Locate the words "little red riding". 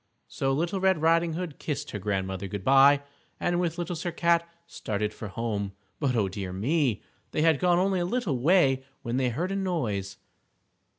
0.51-1.33